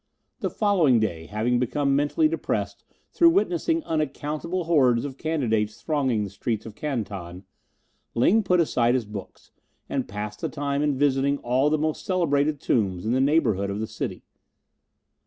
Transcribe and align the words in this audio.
The 0.39 0.49
following 0.49 0.99
day, 0.99 1.27
having 1.27 1.59
become 1.59 1.95
mentally 1.95 2.27
depressed 2.27 2.85
through 3.13 3.29
witnessing 3.29 3.83
unaccountable 3.83 4.63
hordes 4.63 5.05
of 5.05 5.15
candidates 5.19 5.79
thronging 5.79 6.23
the 6.23 6.31
streets 6.31 6.65
of 6.65 6.73
Canton, 6.73 7.43
Ling 8.15 8.41
put 8.41 8.59
aside 8.59 8.95
his 8.95 9.05
books, 9.05 9.51
and 9.87 10.07
passed 10.07 10.41
the 10.41 10.49
time 10.49 10.81
in 10.81 10.97
visiting 10.97 11.37
all 11.43 11.69
the 11.69 11.77
most 11.77 12.03
celebrated 12.03 12.59
tombs 12.59 13.05
in 13.05 13.11
the 13.11 13.21
neighbourhood 13.21 13.69
of 13.69 13.79
the 13.79 13.85
city. 13.85 14.23